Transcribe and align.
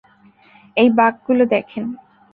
এই 0.77 0.89
বাঁক 0.89 1.15
গুলো 1.27 1.43
দেখেন। 1.45 1.85